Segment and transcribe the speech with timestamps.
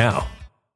[0.00, 0.39] now.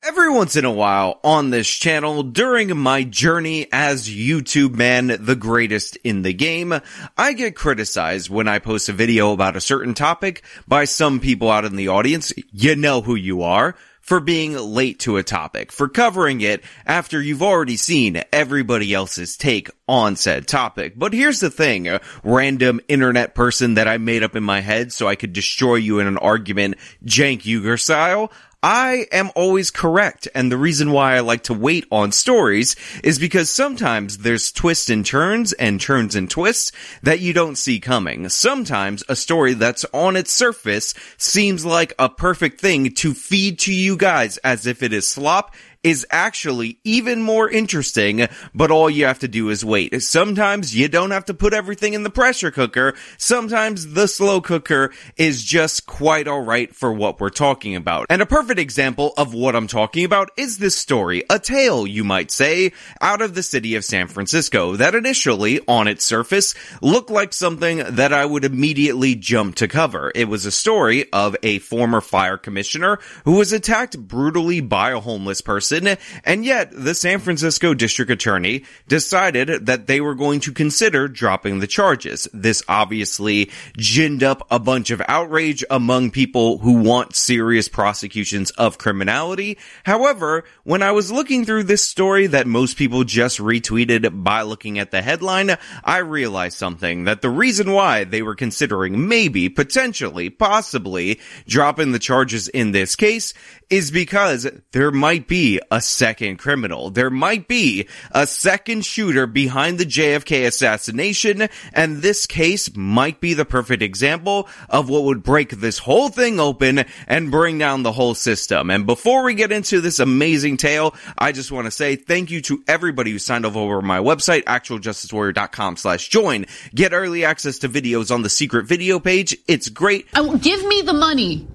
[0.00, 5.34] Every once in a while on this channel, during my journey as YouTube man, the
[5.34, 6.72] greatest in the game,
[7.16, 11.50] I get criticized when I post a video about a certain topic by some people
[11.50, 12.32] out in the audience.
[12.52, 17.20] You know who you are for being late to a topic, for covering it after
[17.20, 20.94] you've already seen everybody else's take on said topic.
[20.96, 24.94] But here's the thing, a random internet person that I made up in my head
[24.94, 28.32] so I could destroy you in an argument, Cenk Uygur style.
[28.62, 30.26] I am always correct.
[30.34, 32.74] And the reason why I like to wait on stories
[33.04, 36.72] is because sometimes there's twists and turns and turns and twists
[37.04, 38.28] that you don't see coming.
[38.28, 43.72] Sometimes a story that's on its surface seems like a perfect thing to feed to
[43.72, 49.04] you guys as if it is slop is actually even more interesting, but all you
[49.04, 50.02] have to do is wait.
[50.02, 52.94] Sometimes you don't have to put everything in the pressure cooker.
[53.16, 58.06] Sometimes the slow cooker is just quite alright for what we're talking about.
[58.10, 62.02] And a perfect example of what I'm talking about is this story, a tale, you
[62.02, 67.10] might say, out of the city of San Francisco that initially, on its surface, looked
[67.10, 70.10] like something that I would immediately jump to cover.
[70.14, 75.00] It was a story of a former fire commissioner who was attacked brutally by a
[75.00, 80.52] homeless person and yet the San Francisco district attorney decided that they were going to
[80.52, 82.28] consider dropping the charges.
[82.32, 88.78] This obviously ginned up a bunch of outrage among people who want serious prosecutions of
[88.78, 89.58] criminality.
[89.84, 94.78] However, when I was looking through this story that most people just retweeted by looking
[94.78, 100.30] at the headline, I realized something that the reason why they were considering maybe, potentially,
[100.30, 103.34] possibly dropping the charges in this case
[103.70, 106.90] is because there might be a second criminal.
[106.90, 113.34] There might be a second shooter behind the JFK assassination, and this case might be
[113.34, 117.92] the perfect example of what would break this whole thing open and bring down the
[117.92, 118.70] whole system.
[118.70, 122.40] And before we get into this amazing tale, I just want to say thank you
[122.42, 126.46] to everybody who signed up over my website, actualjusticewarrior.com slash join.
[126.74, 129.36] Get early access to videos on the secret video page.
[129.46, 130.06] It's great.
[130.14, 131.46] Oh, give me the money.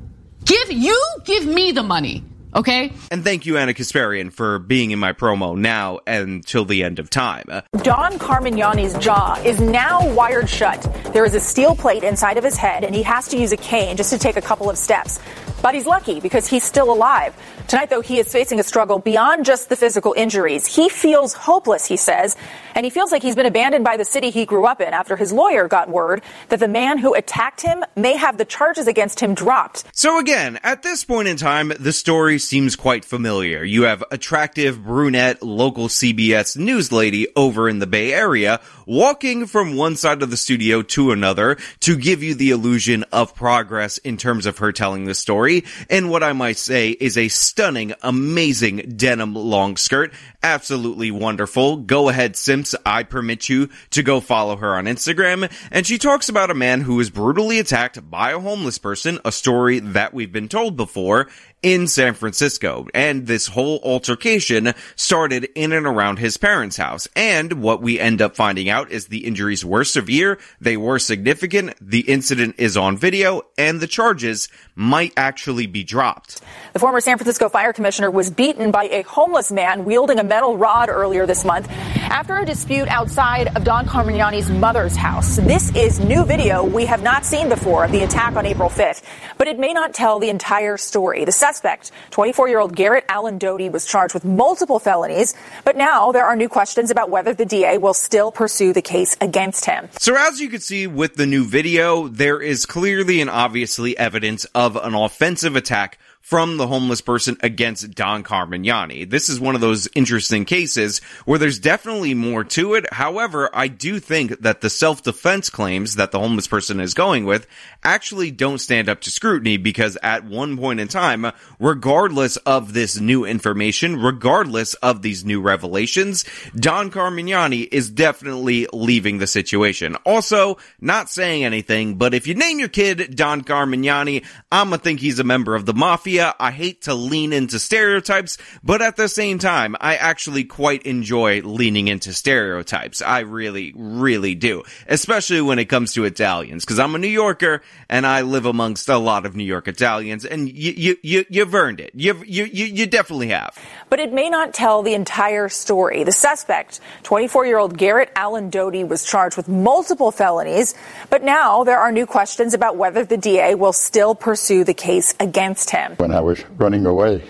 [0.46, 2.24] Give you give me the money.
[2.56, 2.92] Okay?
[3.12, 7.10] And thank you, Ana Kasparian, for being in my promo now until the end of
[7.10, 7.46] time.
[7.82, 10.82] Don Carmignani's jaw is now wired shut.
[11.14, 13.58] There is a steel plate inside of his head, and he has to use a
[13.58, 15.20] cane just to take a couple of steps.
[15.62, 17.34] But he's lucky because he's still alive.
[17.70, 20.66] Tonight, though, he is facing a struggle beyond just the physical injuries.
[20.66, 22.36] He feels hopeless, he says,
[22.76, 25.16] and he feels like he's been abandoned by the city he grew up in after
[25.16, 29.22] his lawyer got word that the man who attacked him may have the charges against
[29.22, 29.86] him dropped.
[29.94, 33.64] So again, at this point in time, the story seems quite familiar.
[33.64, 39.76] You have attractive brunette local CBS news lady over in the Bay Area walking from
[39.76, 44.18] one side of the studio to another to give you the illusion of progress in
[44.18, 48.94] terms of her telling the story and what I might say is a stunning, amazing
[48.98, 50.14] denim long skirt.
[50.42, 51.78] Absolutely wonderful.
[51.78, 52.76] Go ahead, Simps.
[52.86, 55.52] I permit you to go follow her on Instagram.
[55.72, 59.32] And she talks about a man who was brutally attacked by a homeless person, a
[59.32, 61.30] story that we've been told before,
[61.64, 62.88] in San Francisco.
[62.94, 67.08] And this whole altercation started in and around his parents' house.
[67.16, 71.74] And what we end up finding out is the injuries were severe, they were significant,
[71.82, 76.42] the incident is on video, and the charges might actually be dropped.
[76.74, 80.58] The former San Francisco fire commissioner was beaten by a homeless man wielding a metal
[80.58, 85.38] rod earlier this month after a dispute outside of Don Carmignani's mother's house.
[85.38, 89.02] This is new video we have not seen before of the attack on April 5th,
[89.38, 91.26] but it may not tell the entire story.
[91.26, 96.12] The suspect, 24 year old Garrett Allen Doty, was charged with multiple felonies, but now
[96.12, 99.88] there are new questions about whether the DA will still pursue the case against him.
[100.00, 104.46] So as you can see with the new video, there is clearly and obviously evidence
[104.56, 109.08] of an offensive attack from the homeless person against Don Carmignani.
[109.08, 112.92] This is one of those interesting cases where there's definitely more to it.
[112.94, 117.46] However, I do think that the self-defense claims that the homeless person is going with
[117.84, 122.98] actually don't stand up to scrutiny because at one point in time, regardless of this
[122.98, 126.24] new information, regardless of these new revelations,
[126.56, 129.98] Don Carmignani is definitely leaving the situation.
[130.06, 135.02] Also, not saying anything, but if you name your kid Don Carmignani, I'm gonna think
[135.02, 136.36] he's a member of the mafia media.
[136.40, 141.42] I hate to lean into stereotypes, but at the same time, I actually quite enjoy
[141.42, 143.02] leaning into stereotypes.
[143.02, 144.64] I really, really do.
[144.88, 148.90] Especially when it comes to Italians, because I'm a New Yorker and I live amongst
[148.90, 151.92] a lot of New York Italians, and you, you, you, you've earned it.
[151.96, 153.58] You've, you, you, you definitely have.
[153.90, 156.04] But it may not tell the entire story.
[156.04, 160.76] The suspect, 24 year old Garrett Allen Doty, was charged with multiple felonies,
[161.10, 165.16] but now there are new questions about whether the DA will still pursue the case
[165.20, 165.96] against him.
[166.04, 167.24] When I was running away,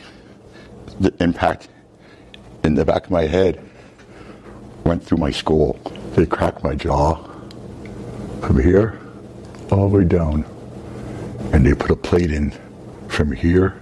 [1.00, 1.68] the impact
[2.63, 3.63] in the back of my head
[4.84, 5.74] went through my skull.
[6.15, 7.24] They cracked my jaw.
[8.42, 9.00] From here
[9.72, 10.44] all the way down,
[11.53, 12.51] and they put a plate in
[13.10, 13.80] from here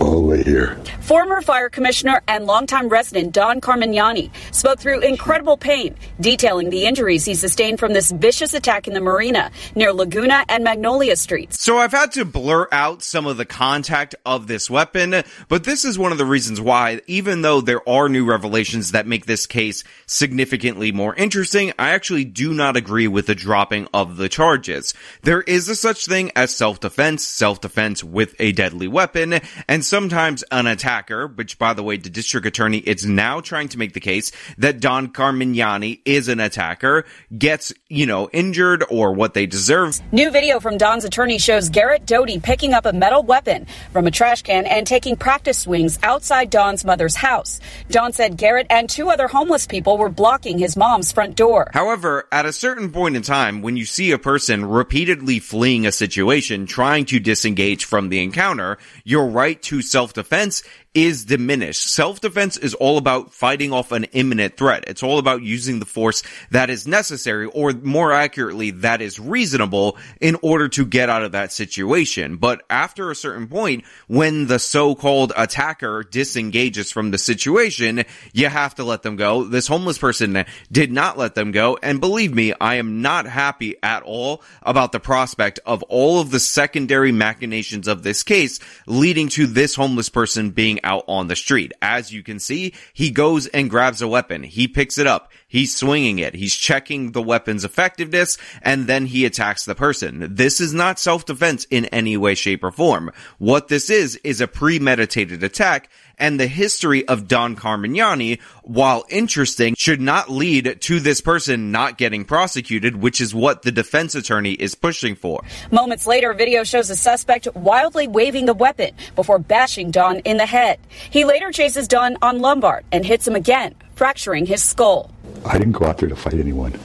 [0.00, 0.76] all the way here.
[1.00, 7.24] Former fire commissioner and longtime resident Don Carmignani spoke through incredible pain, detailing the injuries
[7.24, 11.60] he sustained from this vicious attack in the marina near Laguna and Magnolia Streets.
[11.60, 15.84] So I've had to blur out some of the contact of this weapon, but this
[15.84, 19.46] is one of the reasons why, even though there are new revelations that make this
[19.46, 24.94] case significantly more interesting, I actually do not agree with the dropping of the charges.
[25.22, 30.66] There is a such thing as self-defense, self-defense with a deadly weapon, and sometimes an
[30.66, 34.32] attacker, which by the way, the district attorney is now trying to make the case
[34.58, 37.04] that Don Carmignani is an attacker,
[37.38, 40.00] gets, you know, injured or what they deserve.
[40.10, 44.10] New video from Don's attorney shows Garrett Doty picking up a metal weapon from a
[44.10, 47.60] trash can and taking practice swings outside Don's mother's house.
[47.88, 51.70] Don said Garrett and two other homeless people were blocking his mom's front door.
[51.72, 55.92] However, at a certain point in time, when you see a person repeatedly fleeing a
[55.92, 60.62] situation, trying to disengage from the encounter, your right to self-defense
[60.94, 61.92] is diminished.
[61.92, 64.84] Self-defense is all about fighting off an imminent threat.
[64.86, 69.96] It's all about using the force that is necessary, or more accurately, that is reasonable
[70.20, 72.36] in order to get out of that situation.
[72.36, 78.76] But after a certain point, when the so-called attacker disengages from the situation, you have
[78.76, 79.42] to let them go.
[79.42, 81.76] This homeless person did not let them go.
[81.82, 86.30] And believe me, I am not happy at all about the prospect of all of
[86.30, 91.36] the secondary machinations of this case leading to this homeless person being out on the
[91.36, 91.72] street.
[91.80, 94.42] As you can see, he goes and grabs a weapon.
[94.42, 95.30] He picks it up.
[95.46, 96.34] He's swinging it.
[96.34, 100.34] He's checking the weapon's effectiveness and then he attacks the person.
[100.34, 103.12] This is not self-defense in any way, shape, or form.
[103.38, 109.74] What this is, is a premeditated attack and the history of Don Carmignani, while interesting,
[109.76, 114.52] should not lead to this person not getting prosecuted, which is what the defense attorney
[114.52, 115.42] is pushing for.
[115.70, 120.46] Moments later, video shows a suspect wildly waving the weapon before bashing Don in the
[120.46, 120.78] head.
[121.10, 125.10] He later chases Don on Lombard and hits him again, fracturing his skull.
[125.44, 126.78] I didn't go out there to fight anyone.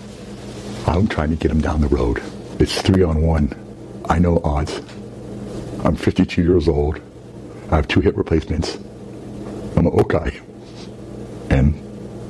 [0.87, 2.21] I'm trying to get him down the road.
[2.59, 3.53] It's three on one.
[4.09, 4.81] I know odds.
[5.83, 6.99] I'm 52 years old.
[7.71, 8.77] I have two hip replacements.
[9.79, 10.37] I'm guy.
[11.49, 11.73] And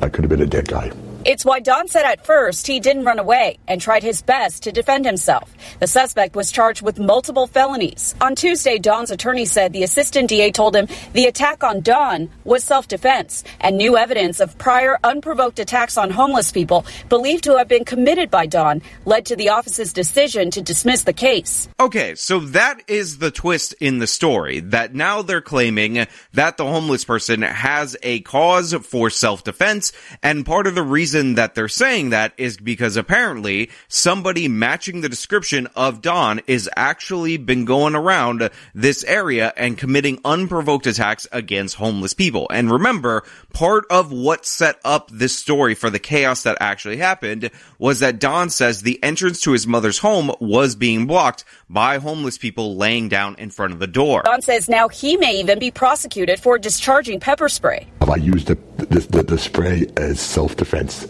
[0.04, 0.92] I could have been a dead guy.
[1.26, 4.72] It's why Don said at first he didn't run away and tried his best to
[4.72, 5.54] defend himself.
[5.80, 8.16] The suspect was charged with multiple felonies.
[8.22, 12.64] On Tuesday, Don's attorney said the assistant DA told him the attack on Don was
[12.64, 17.68] self defense and new evidence of prior unprovoked attacks on homeless people believed to have
[17.68, 21.68] been committed by Don led to the office's decision to dismiss the case.
[21.82, 26.66] Okay, so that is the twist in the story that now they're claiming that the
[26.66, 29.92] homeless person has a cause for self defense,
[30.24, 35.02] and part of the reason reason that they're saying that is because apparently somebody matching
[35.02, 41.28] the description of Don is actually been going around this area and committing unprovoked attacks
[41.32, 42.48] against homeless people.
[42.52, 43.24] And remember,
[43.54, 47.50] part of what set up this story for the chaos that actually happened
[47.80, 52.38] was that Don says the entrance to his mother's home was being blocked by homeless
[52.38, 54.22] people laying down in front of the door.
[54.26, 57.88] Don says now he may even be prosecuted for discharging pepper spray.
[58.02, 61.08] I used the, the, the, the spray as self-defense.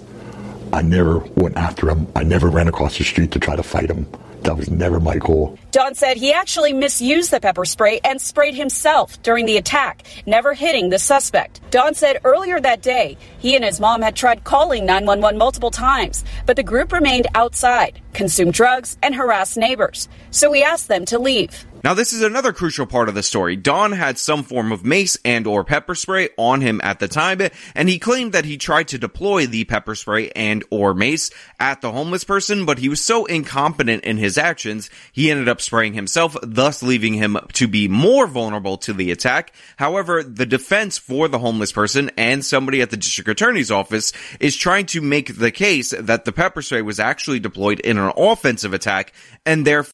[0.71, 2.07] I never went after him.
[2.15, 4.07] I never ran across the street to try to fight him.
[4.43, 5.57] That was never my goal.
[5.71, 10.53] Don said he actually misused the pepper spray and sprayed himself during the attack, never
[10.53, 11.59] hitting the suspect.
[11.71, 16.23] Don said earlier that day, he and his mom had tried calling 911 multiple times,
[16.45, 20.07] but the group remained outside, consumed drugs, and harassed neighbors.
[20.31, 21.65] So he asked them to leave.
[21.81, 23.55] Now this is another crucial part of the story.
[23.55, 27.39] Don had some form of mace and or pepper spray on him at the time,
[27.73, 31.79] and he claimed that he tried to deploy the pepper spray and or mace at
[31.79, 35.93] the homeless person, but he was so incompetent in his actions, he ended up spraying
[35.93, 39.53] himself, thus leaving him to be more vulnerable to the attack.
[39.77, 44.57] However, the defense for the homeless person and somebody at the district attorney's office is
[44.57, 48.73] trying to make the case that the pepper spray was actually deployed in an offensive
[48.73, 49.13] attack
[49.45, 49.93] and therefore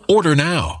[0.11, 0.80] Order now.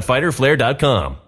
[0.00, 1.27] www.fighterflare.com.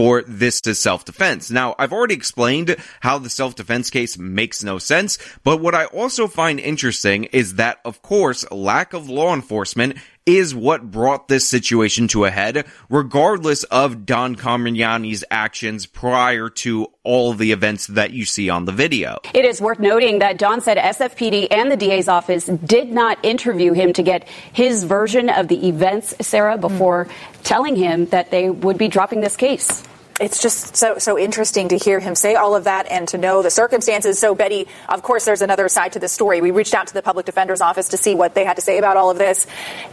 [0.00, 1.50] for this is self-defense.
[1.50, 6.26] Now, I've already explained how the self-defense case makes no sense, but what I also
[6.26, 9.98] find interesting is that, of course, lack of law enforcement
[10.36, 16.88] is what brought this situation to a head, regardless of Don Carmignani's actions prior to
[17.02, 19.18] all the events that you see on the video.
[19.34, 23.72] It is worth noting that Don said SFPD and the DA's office did not interview
[23.72, 27.12] him to get his version of the events, Sarah, before mm.
[27.42, 29.82] telling him that they would be dropping this case
[30.20, 33.42] it's just so so interesting to hear him say all of that and to know
[33.42, 34.18] the circumstances.
[34.18, 36.40] So Betty, of course, there's another side to the story.
[36.40, 38.78] We reached out to the public defender's office to see what they had to say
[38.78, 39.46] about all of this,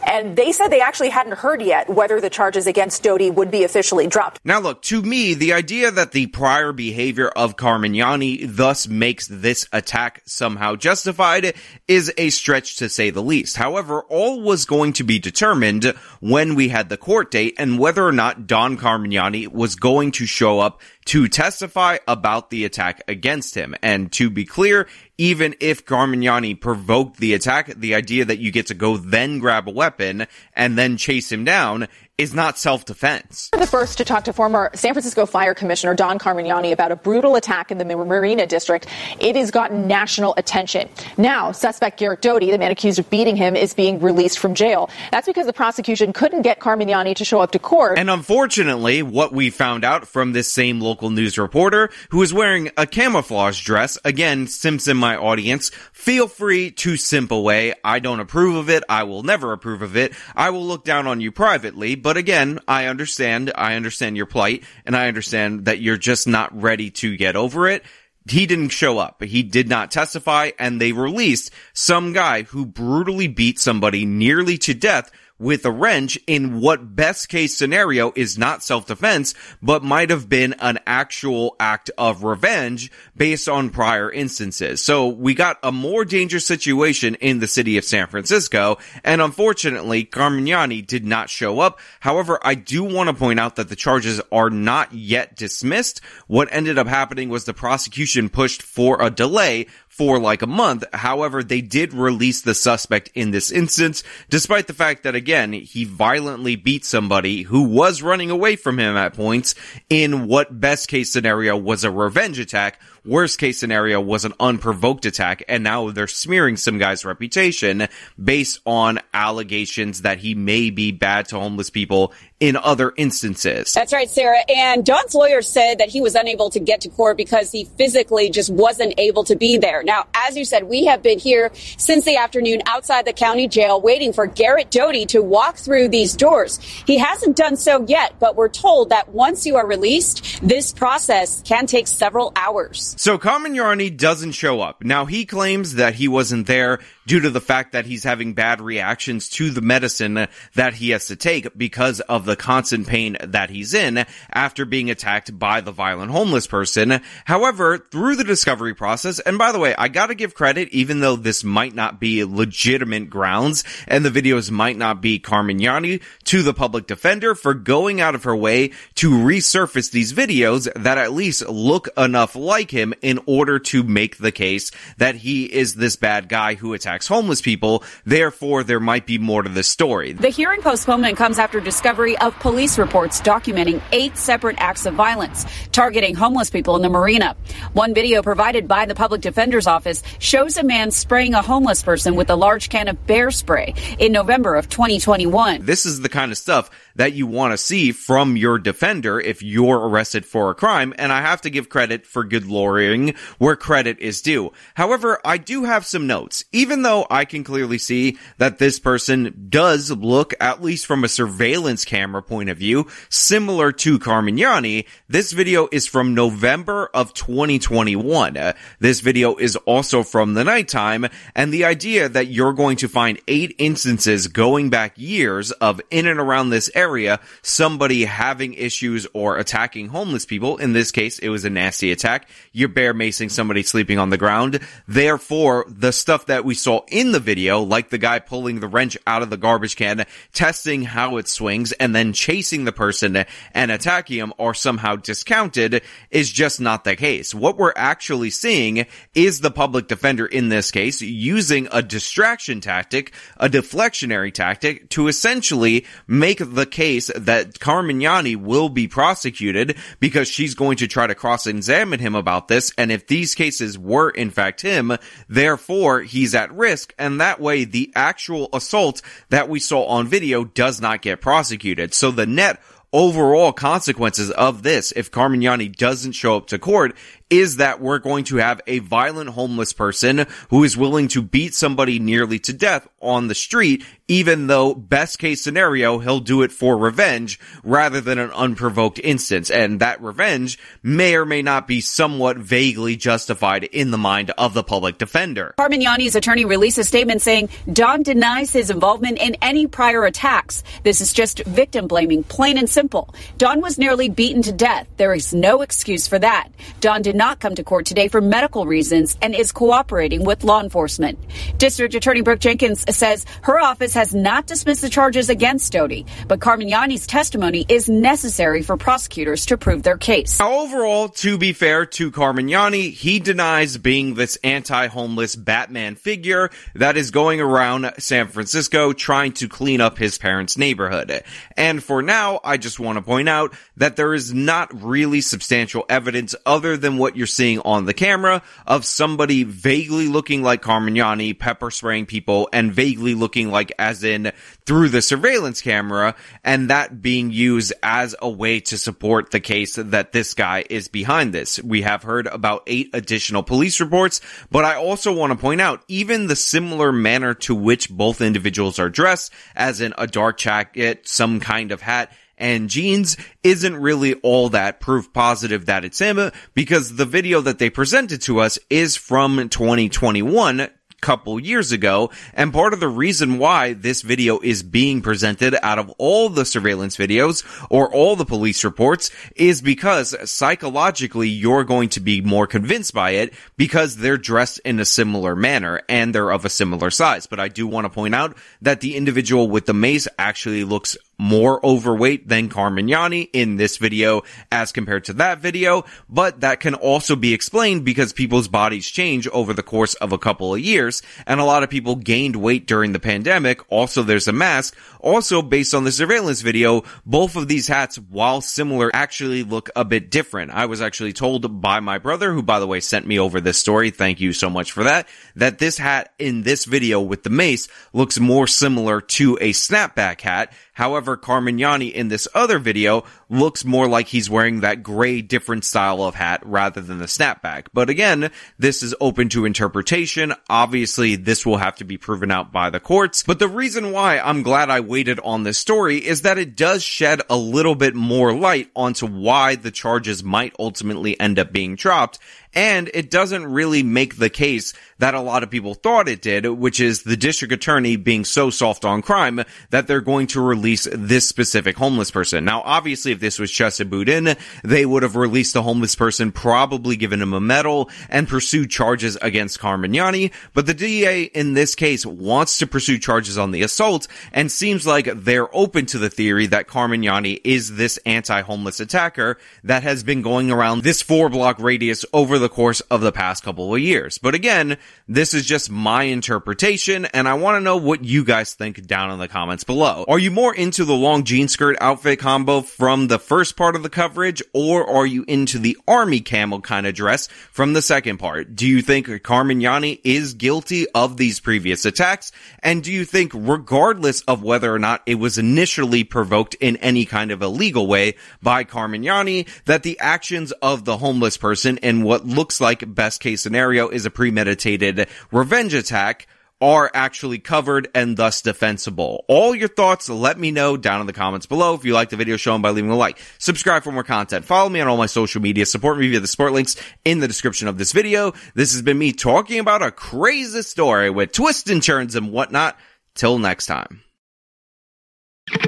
[0.05, 3.63] and they said they actually hadn't heard yet whether the charges against Doty would be
[3.63, 4.41] officially dropped.
[4.43, 9.67] Now, look to me, the idea that the prior behavior of Carmignani thus makes this
[9.71, 11.53] attack somehow justified
[11.87, 13.55] is a stretch to say the least.
[13.55, 15.85] However, all was going to be determined
[16.19, 20.16] when we had the court date and whether or not Don Carmignani was going to
[20.25, 23.75] show up to testify about the attack against him.
[23.82, 28.67] And to be clear, even if Carmignani provoked the attack, the idea that you get
[28.67, 33.51] to go then grab a weapon and then chase him down is not self-defense.
[33.51, 37.36] The first to talk to former San Francisco Fire Commissioner Don Carmignani about a brutal
[37.36, 38.88] attack in the Marina District.
[39.19, 40.89] It has gotten national attention.
[41.17, 44.89] Now, suspect Garrett Doty, the man accused of beating him, is being released from jail.
[45.12, 47.99] That's because the prosecution couldn't get Carmignani to show up to court.
[47.99, 52.71] And unfortunately, what we found out from this same local news reporter, who is wearing
[52.77, 57.75] a camouflage dress, again, Simpson, my audience, feel free to simp away.
[57.84, 58.84] I don't approve of it.
[58.89, 60.13] I will never approve of it.
[60.36, 64.63] I will look down on you privately, but again, I understand, I understand your plight,
[64.86, 67.84] and I understand that you're just not ready to get over it
[68.30, 69.24] he didn't show up.
[69.24, 74.74] He did not testify and they released some guy who brutally beat somebody nearly to
[74.74, 80.28] death with a wrench in what best case scenario is not self-defense, but might have
[80.28, 84.82] been an actual act of revenge based on prior instances.
[84.84, 90.06] So we got a more dangerous situation in the city of San Francisco, and unfortunately,
[90.06, 91.80] Carmignani did not show up.
[92.00, 96.02] However, I do want to point out that the charges are not yet dismissed.
[96.28, 100.84] What ended up happening was the prosecution pushed for a delay for like a month.
[100.93, 105.83] However, they did release the suspect in this instance, despite the fact that again, he
[105.83, 109.55] violently beat somebody who was running away from him at points
[109.89, 115.06] in what best case scenario was a revenge attack Worst case scenario was an unprovoked
[115.06, 117.88] attack, and now they're smearing some guy's reputation
[118.22, 123.74] based on allegations that he may be bad to homeless people in other instances.
[123.74, 124.43] That's right, Sarah.
[124.50, 128.30] And Don's lawyer said that he was unable to get to court because he physically
[128.30, 129.84] just wasn't able to be there.
[129.84, 133.82] Now, as you said, we have been here since the afternoon outside the county jail
[133.82, 136.60] waiting for Garrett Doty to walk through these doors.
[136.60, 141.41] He hasn't done so yet, but we're told that once you are released, this process
[141.43, 142.96] can take several hours.
[142.97, 144.83] So Carmignani doesn't show up.
[144.83, 148.62] Now he claims that he wasn't there due to the fact that he's having bad
[148.62, 153.50] reactions to the medicine that he has to take because of the constant pain that
[153.50, 157.02] he's in after being attacked by the violent homeless person.
[157.26, 161.15] However, through the discovery process, and by the way, I gotta give credit even though
[161.15, 166.54] this might not be legitimate grounds and the videos might not be Carmignani to the
[166.54, 171.48] public defender for going out of her way to resurface these videos that at least
[171.48, 176.28] look enough like him in order to make the case that he is this bad
[176.28, 177.83] guy who attacks homeless people.
[178.05, 180.13] Therefore, there might be more to the story.
[180.13, 185.45] The hearing postponement comes after discovery of police reports documenting eight separate acts of violence
[185.71, 187.36] targeting homeless people in the marina.
[187.73, 192.15] One video provided by the public defender's office shows a man spraying a homeless person
[192.15, 195.65] with a large can of bear spray in November of 2021.
[195.65, 199.41] This is the kind of stuff that you want to see from your defender if
[199.41, 200.93] you're arrested for a crime.
[200.97, 204.51] And I have to give credit for good lawyering where credit is due.
[204.73, 206.43] However, I do have some notes.
[206.51, 211.07] Even though I can clearly see that this person does look, at least from a
[211.07, 218.38] surveillance camera point of view, similar to Carmignani, this video is from November of 2021.
[218.38, 221.05] Uh, this video is also from the nighttime,
[221.36, 226.07] and the idea that you're going to find eight instances going back years of in
[226.07, 230.58] and around this area area somebody having issues or attacking homeless people.
[230.58, 232.30] In this case, it was a nasty attack.
[232.54, 234.62] You're bear macing somebody sleeping on the ground.
[234.88, 238.97] Therefore, the stuff that we saw in the video, like the guy pulling the wrench
[239.06, 243.71] out of the garbage can, testing how it swings, and then chasing the person and
[243.71, 247.36] attacking him are somehow discounted is just not the case.
[247.36, 253.13] What we're actually seeing is the public defender in this case using a distraction tactic,
[253.38, 260.53] a deflectionary tactic to essentially make the case that Carmignani will be prosecuted because she's
[260.53, 262.71] going to try to cross-examine him about this.
[262.77, 264.95] And if these cases were in fact him,
[265.27, 266.93] therefore he's at risk.
[266.99, 271.95] And that way the actual assault that we saw on video does not get prosecuted.
[271.95, 272.61] So the net
[272.93, 276.95] overall consequences of this, if Carmignani doesn't show up to court,
[277.29, 281.53] is that we're going to have a violent homeless person who is willing to beat
[281.53, 286.51] somebody nearly to death on the street, even though best case scenario, he'll do it
[286.51, 289.51] for revenge rather than an unprovoked instance.
[289.51, 294.53] And that revenge may or may not be somewhat vaguely justified in the mind of
[294.53, 295.53] the public defender.
[295.59, 300.63] Carmignani's attorney released a statement saying Don denies his involvement in any prior attacks.
[300.83, 303.13] This is just victim blaming, plain and simple.
[303.37, 304.87] Don was nearly beaten to death.
[304.95, 306.49] There is no excuse for that.
[306.79, 310.62] Don did not come to court today for medical reasons and is cooperating with law
[310.62, 311.19] enforcement.
[311.58, 316.39] District Attorney Brooke Jenkins says her office has not dismissed the charges against Doty, but
[316.39, 320.39] Carmignani's testimony is necessary for prosecutors to prove their case.
[320.39, 326.97] Now, overall, to be fair to Carmignani, he denies being this anti-homeless Batman figure that
[326.97, 331.23] is going around San Francisco trying to clean up his parents' neighborhood.
[331.56, 335.86] And for now, I just want to point out that there is not really substantial
[335.89, 340.62] evidence other than what what you're seeing on the camera of somebody vaguely looking like
[340.62, 344.34] Carmignani, pepper spraying people, and vaguely looking like as in
[344.65, 349.76] through the surveillance camera, and that being used as a way to support the case
[349.76, 351.63] that this guy is behind this.
[351.63, 354.20] We have heard about eight additional police reports,
[354.52, 358.80] but I also want to point out even the similar manner to which both individuals
[358.80, 364.13] are dressed, as in a dark jacket, some kind of hat, and jeans isn't really
[364.15, 368.60] all that proof positive that it's him because the video that they presented to us
[368.69, 370.69] is from 2021
[371.02, 372.12] couple years ago.
[372.34, 376.45] And part of the reason why this video is being presented out of all the
[376.45, 382.47] surveillance videos or all the police reports is because psychologically you're going to be more
[382.47, 386.89] convinced by it because they're dressed in a similar manner and they're of a similar
[386.89, 387.28] size.
[387.28, 390.97] But I do want to point out that the individual with the mace actually looks
[391.17, 396.75] more overweight than Carmignani in this video as compared to that video, but that can
[396.75, 401.01] also be explained because people's bodies change over the course of a couple of years,
[401.25, 403.62] and a lot of people gained weight during the pandemic.
[403.71, 404.77] Also, there's a mask.
[404.99, 409.86] Also, based on the surveillance video, both of these hats, while similar, actually look a
[409.86, 410.51] bit different.
[410.51, 413.58] I was actually told by my brother, who by the way sent me over this
[413.58, 417.30] story, thank you so much for that, that this hat in this video with the
[417.30, 423.65] mace looks more similar to a snapback hat, However, Carmignani in this other video looks
[423.65, 427.65] more like he's wearing that gray different style of hat rather than the snapback.
[427.73, 430.35] But again, this is open to interpretation.
[430.47, 433.23] Obviously, this will have to be proven out by the courts.
[433.23, 436.83] But the reason why I'm glad I waited on this story is that it does
[436.83, 441.75] shed a little bit more light onto why the charges might ultimately end up being
[441.75, 442.19] dropped
[442.53, 446.45] and it doesn't really make the case that a lot of people thought it did,
[446.47, 450.88] which is the district attorney being so soft on crime that they're going to release
[450.91, 452.45] this specific homeless person.
[452.45, 456.95] Now, obviously, if this was Chesa Boudin, they would have released the homeless person, probably
[456.95, 460.31] given him a medal and pursued charges against Carmignani.
[460.53, 464.88] But the DA in this case wants to pursue charges on the assault and seems
[464.88, 470.21] like they're open to the theory that Carmignani is this anti-homeless attacker that has been
[470.21, 474.17] going around this four block radius over the course of the past couple of years.
[474.17, 478.54] But again, this is just my interpretation and I want to know what you guys
[478.54, 480.06] think down in the comments below.
[480.08, 483.84] Are you more into the long jean skirt outfit combo from the first part of
[483.84, 488.17] the coverage or are you into the army camel kind of dress from the second
[488.17, 488.56] part?
[488.56, 492.32] Do you think Carmignani is guilty of these previous attacks?
[492.62, 497.06] And do you think regardless of whether or not it was initially provoked in any
[497.06, 502.26] kind of illegal way by Carmignani, that the actions of the homeless person and what
[502.27, 506.27] looks like best case scenario is a premeditated revenge attack
[506.59, 509.23] are actually covered and thus defensible.
[509.27, 511.75] All your thoughts, let me know down in the comments below.
[511.75, 513.19] If you like the video, show them by leaving a like.
[513.37, 514.45] Subscribe for more content.
[514.45, 515.65] Follow me on all my social media.
[515.65, 518.33] Support me via the support links in the description of this video.
[518.55, 522.77] This has been me talking about a crazy story with twists and turns and whatnot.
[523.13, 524.03] Till next time.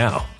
[0.00, 0.39] now.